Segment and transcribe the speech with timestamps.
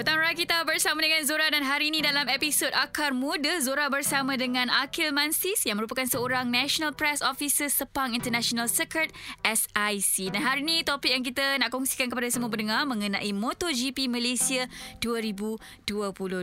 [0.00, 4.32] Petang raya kita bersama dengan Zora dan hari ini dalam episod Akar Muda Zora bersama
[4.32, 9.12] dengan Akil Mansis yang merupakan seorang National Press Officer Sepang International Circuit
[9.44, 10.32] SIC.
[10.32, 14.64] Dan hari ini topik yang kita nak kongsikan kepada semua pendengar mengenai MotoGP Malaysia
[15.04, 15.84] 2022.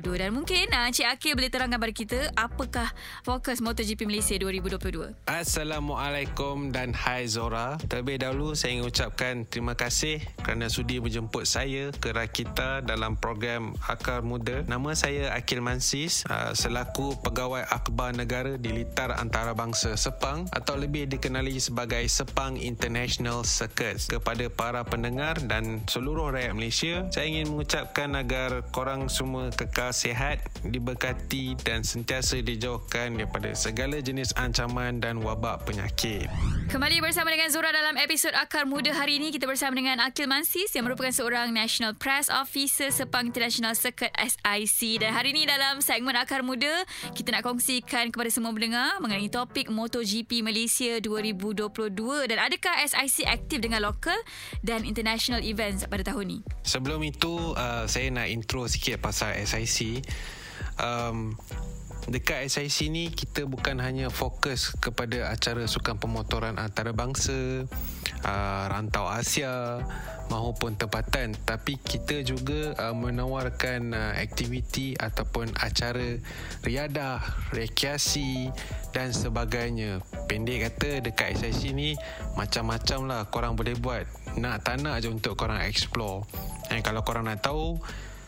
[0.05, 2.93] Dan mungkin uh, Encik Akil boleh terangkan kepada kita apakah
[3.25, 5.17] fokus MotoGP Malaysia 2022.
[5.25, 7.81] Assalamualaikum dan hai Zora.
[7.89, 13.46] Terlebih dahulu saya ingin ucapkan terima kasih kerana sudi menjemput saya ke Rakita dalam program
[13.47, 14.67] program Akar Muda.
[14.67, 21.07] Nama saya Akil Mansis uh, selaku pegawai akhbar negara di Litar Antarabangsa Sepang atau lebih
[21.07, 24.03] dikenali sebagai Sepang International Circuit.
[24.03, 30.43] Kepada para pendengar dan seluruh rakyat Malaysia, saya ingin mengucapkan agar korang semua kekal sihat,
[30.67, 36.27] diberkati dan sentiasa dijauhkan daripada segala jenis ancaman dan wabak penyakit.
[36.67, 40.67] Kembali bersama dengan Zura dalam episod Akar Muda hari ini kita bersama dengan Akil Mansis
[40.75, 46.17] yang merupakan seorang National Press Officer Sepang International Circuit SIC dan hari ini dalam segmen
[46.17, 46.81] Akar Muda
[47.13, 53.61] kita nak kongsikan kepada semua pendengar mengenai topik MotoGP Malaysia 2022 dan adakah SIC aktif
[53.61, 54.17] dengan local
[54.65, 56.39] dan international events pada tahun ini?
[56.65, 60.01] Sebelum itu uh, saya nak intro sikit pasal SIC.
[60.81, 61.37] Um,
[62.09, 67.69] dekat SIC ni kita bukan hanya fokus kepada acara sukan pemotoran antarabangsa,
[68.23, 69.81] uh, rantau Asia
[70.27, 76.19] maupun tempatan tapi kita juga uh, menawarkan uh, aktiviti ataupun acara
[76.63, 77.21] riadah,
[77.55, 78.51] rekreasi
[78.91, 80.03] dan sebagainya.
[80.27, 81.95] Pendek kata dekat SIC ni
[82.35, 84.03] macam-macam lah korang boleh buat.
[84.37, 86.27] Nak tak nak je untuk korang explore.
[86.67, 87.79] Dan kalau korang nak tahu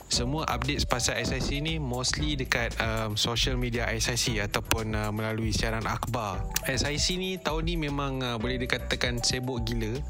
[0.09, 5.85] semua update pasal SIC ni mostly dekat um, social media SIC ataupun uh, melalui siaran
[5.85, 6.41] akhbar.
[6.65, 10.02] SIC ni tahun ni memang uh, boleh dikatakan sibuk gila.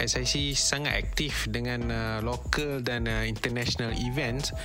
[0.00, 4.56] SIC sangat aktif dengan uh, local dan uh, international events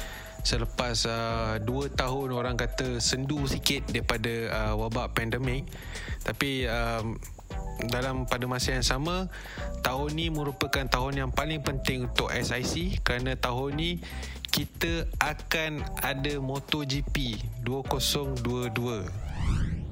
[0.42, 5.70] selepas uh, 2 tahun orang kata sendu sikit daripada uh, wabak pandemik
[6.26, 7.14] tapi um,
[7.90, 9.30] dalam pada masa yang sama
[9.82, 13.92] tahun ni merupakan tahun yang paling penting untuk SIC kerana tahun ni
[14.52, 19.32] kita akan ada MotoGP 2022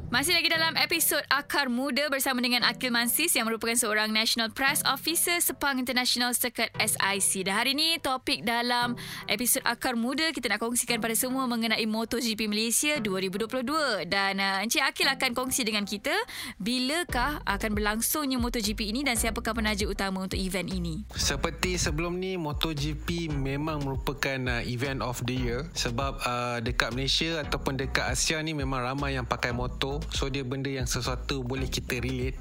[0.10, 4.82] masih lagi dalam episod Akar Muda bersama dengan Akil Mansis yang merupakan seorang National Press
[4.82, 7.46] Officer Sepang International Circuit SIC.
[7.46, 8.98] Dan hari ini topik dalam
[9.30, 14.10] episod Akar Muda kita nak kongsikan pada semua mengenai MotoGP Malaysia 2022.
[14.10, 16.18] Dan uh, Encik Akil akan kongsi dengan kita
[16.58, 21.06] bilakah akan berlangsungnya MotoGP ini dan siapakah penaja utama untuk event ini.
[21.14, 27.46] Seperti sebelum ni MotoGP memang merupakan uh, event of the year sebab uh, dekat Malaysia
[27.46, 31.68] ataupun dekat Asia ni memang ramai yang pakai motor So dia benda yang sesuatu boleh
[31.68, 32.40] kita relate.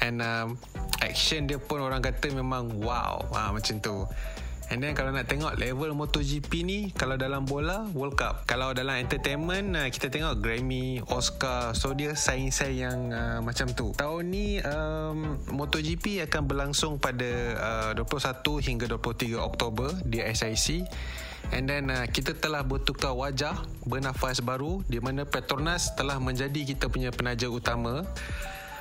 [0.00, 0.56] And um,
[1.04, 3.20] action dia pun orang kata memang wow.
[3.36, 4.08] Ha, Macam tu
[4.70, 8.46] And then kalau nak tengok level MotoGP ni Kalau dalam bola World Cup.
[8.46, 11.74] Kalau dalam entertainment uh, Kita tengok Grammy Oscar.
[11.74, 13.90] So dia saing-saing yang uh, macam tu.
[13.98, 20.86] Tahun ni um, MotoGP akan berlangsung pada uh, 21 hingga 23 Oktober Di SIC
[21.50, 26.86] And then uh, kita telah bertukar wajah Bernafas baru Di mana Petronas telah menjadi kita
[26.86, 28.06] punya penaja utama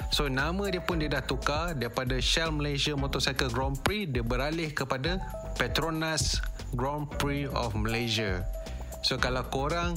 [0.09, 4.09] So nama dia pun dia dah tukar Daripada Shell Malaysia Motorcycle Grand Prix.
[4.09, 5.21] Dia beralih kepada
[5.55, 6.41] Petronas
[6.73, 8.41] Grand Prix of Malaysia.
[9.05, 9.95] So kalau korang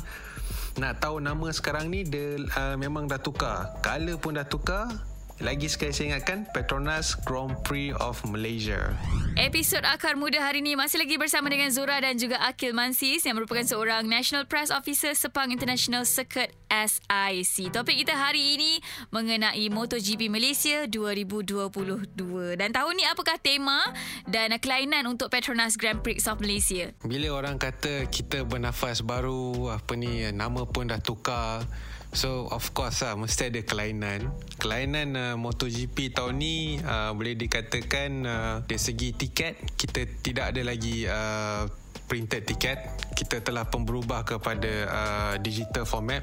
[0.81, 3.77] nak tahu nama sekarang ni Dia uh, memang dah tukar.
[3.81, 8.93] Color pun dah tukar lagi sekali saya ingatkan Petronas Grand Prix of Malaysia.
[9.41, 13.41] Episod Akar Muda hari ini masih lagi bersama dengan Zura dan juga Akil Mansis yang
[13.41, 17.73] merupakan seorang National Press Officer Sepang International Circuit SIC.
[17.73, 18.73] Topik kita hari ini
[19.09, 22.13] mengenai MotoGP Malaysia 2022.
[22.61, 23.81] Dan tahun ni apakah tema
[24.29, 26.93] dan kelainan untuk Petronas Grand Prix of Malaysia?
[27.01, 31.65] Bila orang kata kita bernafas baru, apa ni nama pun dah tukar.
[32.13, 34.37] So of course lah Mesti ada kelainan.
[34.61, 40.61] Kelainan uh, MotoGP tahun ni uh, Boleh dikatakan uh, Dari segi tiket Kita tidak ada
[40.61, 41.65] lagi uh,
[42.13, 42.77] Printed tiket.
[43.17, 46.21] Kita telah pun berubah kepada uh, Digital format.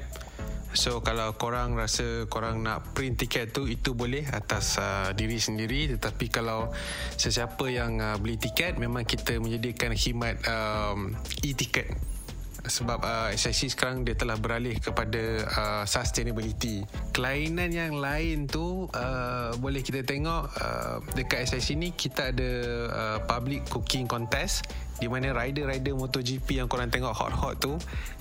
[0.70, 5.90] So kalau korang rasa korang nak print tiket tu itu boleh atas uh, diri sendiri.
[5.98, 6.70] Tetapi kalau
[7.18, 11.10] sesiapa yang uh, beli tiket memang kita menyediakan khidmat um,
[11.42, 11.90] e-tiket
[12.66, 16.84] sebab uh, SIC sekarang dia telah beralih kepada uh, sustainability.
[17.14, 22.50] Kelainan yang lain tu uh, boleh kita tengok uh, dekat SIC ni kita ada
[22.90, 24.66] uh, public cooking contest
[25.00, 27.74] di mana rider-rider MotoGP yang korang tengok hot-hot tu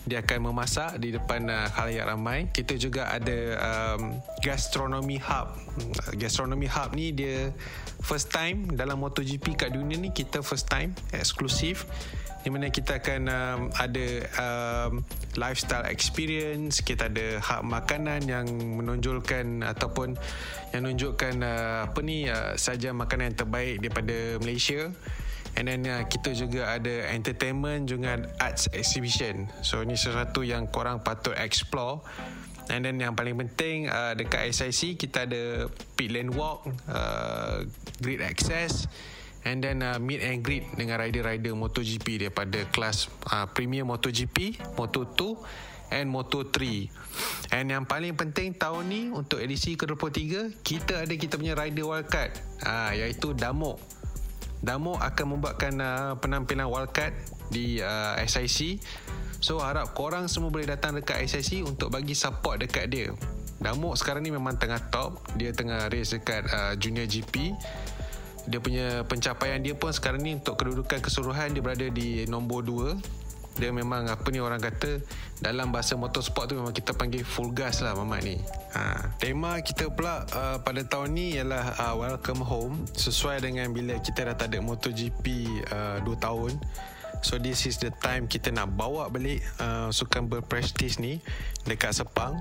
[0.08, 2.48] dia akan memasak di depan uh, khalayak ramai.
[2.50, 5.54] Kita juga ada um, gastronomy hub.
[6.16, 7.52] Gastronomy hub ni dia
[8.00, 11.86] first time dalam MotoGP kat dunia ni kita first time eksklusif.
[12.40, 14.08] Di mana kita akan um, ada
[14.40, 15.04] um,
[15.36, 20.16] lifestyle experience kita ada hak makanan yang menonjolkan ataupun
[20.72, 24.88] yang menunjukkan uh, apa ni uh, saja makanan yang terbaik daripada Malaysia
[25.58, 29.50] And then uh, kita juga ada entertainment juga arts exhibition.
[29.66, 32.06] So ini sesuatu yang korang patut explore.
[32.70, 37.66] And then yang paling penting uh, dekat SIC kita ada pit lane walk, uh,
[37.98, 38.86] grid access
[39.48, 45.40] and then uh, meet and greet dengan rider-rider MotoGP daripada kelas uh, Premier MotoGP, Moto2
[45.90, 46.58] and Moto3.
[47.50, 52.32] And yang paling penting tahun ni untuk edisi ke-23 kita ada kita punya rider wildcard
[52.64, 53.99] uh, iaitu Damok.
[54.60, 57.16] Damo akan membuatkan uh, penampilan wildcard
[57.48, 58.84] di uh, SIC.
[59.40, 63.10] So harap korang semua boleh datang dekat SIC untuk bagi support dekat dia.
[63.60, 65.24] Damo sekarang ni memang tengah top.
[65.40, 67.56] Dia tengah race dekat uh, Junior GP.
[68.50, 73.29] Dia punya pencapaian dia pun sekarang ni untuk kedudukan keseluruhan dia berada di nombor 2
[73.60, 75.04] dia memang apa ni orang kata
[75.44, 78.40] dalam bahasa motorsport tu memang kita panggil full gas lah Mamat ni.
[78.72, 84.00] Ha, tema kita pula uh, pada tahun ni ialah uh, welcome home sesuai dengan bila
[84.00, 85.26] kita dah tak ada MotoGP
[85.76, 86.56] uh, 2 tahun.
[87.20, 91.20] So this is the time kita nak bawa balik uh, sukan berprestis ni
[91.68, 92.40] dekat Sepang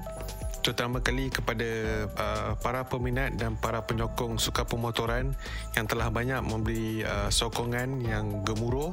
[0.68, 1.64] terutama kali kepada
[2.12, 5.32] uh, para peminat dan para penyokong suka pemotoran
[5.72, 8.92] yang telah banyak memberi uh, sokongan yang gemuruh.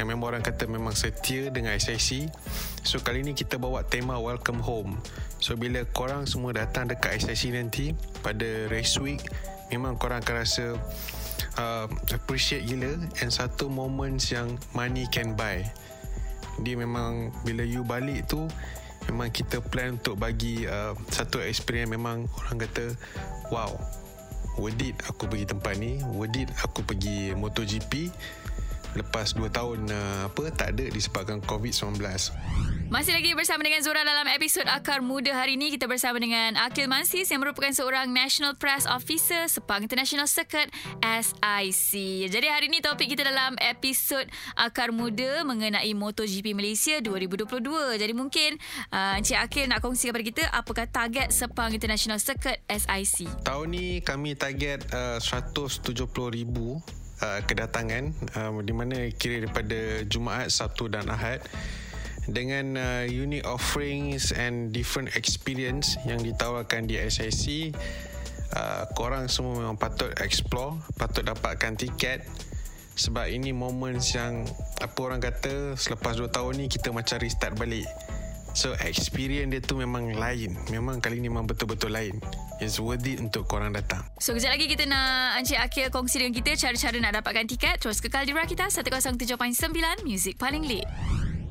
[0.00, 2.32] Yang memang orang kata memang setia dengan SIC
[2.80, 4.96] so kali ni kita bawa tema welcome home.
[5.36, 7.92] So bila korang semua datang dekat SIC nanti
[8.24, 9.20] pada race week
[9.68, 10.80] memang korang akan rasa
[11.60, 15.60] uh, appreciate gila and satu moments yang money can buy.
[16.64, 18.48] Dia memang bila you balik tu
[19.10, 22.94] memang kita plan untuk bagi uh, satu experience memang orang kata
[23.54, 23.70] wow
[24.56, 28.10] worth it aku pergi tempat ni worth it aku pergi MotoGP
[28.96, 32.00] lepas 2 tahun uh, apa tak ada disebabkan COVID-19
[32.86, 36.86] masih lagi bersama dengan Zura dalam episod Akar Muda hari ini kita bersama dengan Akil
[36.86, 40.70] Mansis yang merupakan seorang National Press Officer Sepang International Circuit
[41.02, 41.90] SIC.
[42.30, 44.22] Jadi hari ini topik kita dalam episod
[44.54, 47.98] Akar Muda mengenai MotoGP Malaysia 2022.
[47.98, 48.54] Jadi mungkin
[48.94, 53.26] uh, Encik Akil nak kongsi kepada kita apakah target Sepang International Circuit SIC.
[53.42, 56.06] Tahun ni kami target uh, 170,000
[57.22, 61.44] uh, kedatangan uh, di mana kira daripada Jumaat, Sabtu dan Ahad
[62.26, 67.70] dengan uh, unique offerings and different experience yang ditawarkan di SIC
[68.56, 72.26] uh, korang semua memang patut explore patut dapatkan tiket.
[72.96, 74.48] Sebab ini moments yang
[74.80, 77.84] apa orang kata selepas 2 tahun ni kita macam restart balik
[78.56, 80.56] So experience dia tu memang lain.
[80.72, 82.16] Memang kali ni memang betul-betul lain.
[82.56, 84.00] It's worth it untuk korang datang.
[84.16, 87.76] So kejap lagi kita nak Encik Akhil kongsi dengan kita Cara-cara nak dapatkan tiket.
[87.84, 89.36] Terus kekal di Rakita 107.9
[90.08, 90.88] Music paling lead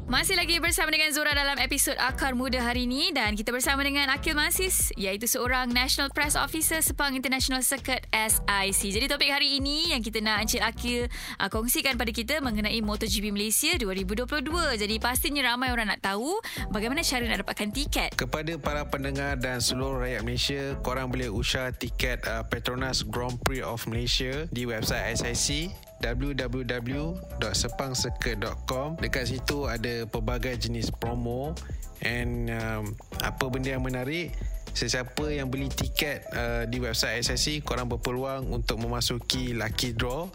[0.05, 4.05] masih lagi bersama dengan Zura dalam episod Akar Muda hari ini dan kita bersama dengan
[4.13, 8.81] Akil Masis iaitu seorang National Press Officer Sepang International Circuit SIC.
[8.93, 11.09] Jadi topik hari ini yang kita nak Encik Akil
[11.41, 14.77] uh, kongsikan pada kita mengenai MotoGP Malaysia 2022.
[14.77, 16.37] Jadi pastinya ramai orang nak tahu
[16.69, 18.09] bagaimana cara nak dapatkan tiket.
[18.13, 23.65] Kepada para pendengar dan seluruh rakyat Malaysia, korang boleh usah tiket uh, Petronas Grand Prix
[23.65, 25.73] of Malaysia di website SIC
[26.13, 31.57] www.sepangcircuit.com Dekat situ ada pelbagai jenis promo.
[32.05, 32.93] And um,
[33.23, 34.37] apa benda yang menarik
[34.75, 40.27] Sesiapa yang beli tiket uh, di website SSC Korang berpeluang untuk memasuki lucky draw.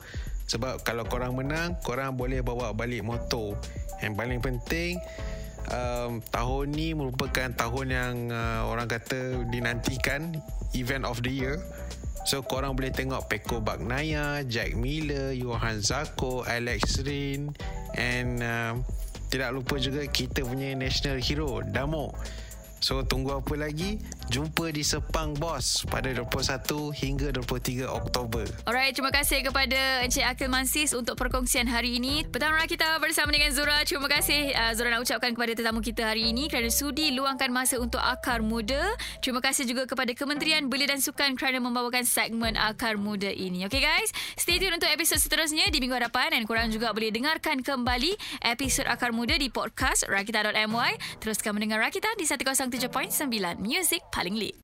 [0.49, 3.61] Sebab kalau korang menang Korang boleh bawa balik motor.
[4.01, 4.97] Yang paling penting
[5.71, 10.39] um, Tahun ni merupakan tahun yang uh, orang kata dinantikan
[10.75, 11.59] Event of the year
[12.29, 17.49] So korang boleh tengok Peko Bagnaya, Jack Miller, Johan Zarco, Alex Rin
[17.97, 18.75] and um,
[19.31, 22.13] tidak lupa juga kita punya national hero Damo.
[22.81, 24.01] So tunggu apa lagi?
[24.33, 28.49] Jumpa di Sepang Bos pada 21 hingga 23 Oktober.
[28.65, 32.25] Alright, terima kasih kepada Encik Akil Mansis untuk perkongsian hari ini.
[32.25, 33.85] Pertama kita bersama dengan Zura.
[33.85, 37.77] Terima kasih uh, Zura nak ucapkan kepada tetamu kita hari ini kerana sudi luangkan masa
[37.77, 38.97] untuk Akar Muda.
[39.21, 43.69] Terima kasih juga kepada Kementerian Belia dan Sukan kerana membawakan segmen Akar Muda ini.
[43.69, 44.09] Okay guys,
[44.41, 48.89] stay tune untuk episod seterusnya di minggu hadapan dan korang juga boleh dengarkan kembali episod
[48.89, 51.21] Akar Muda di podcast rakita.my.
[51.21, 52.25] Teruskan mendengar Rakita di
[52.71, 54.55] 107.9 Music paling lead.